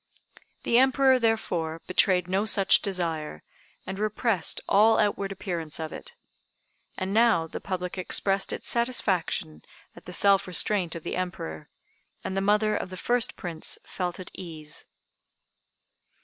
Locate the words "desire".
2.81-3.43